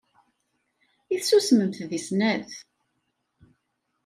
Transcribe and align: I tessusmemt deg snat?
I 1.13 1.15
tessusmemt 1.21 1.77
deg 1.89 2.01
snat? 2.07 2.49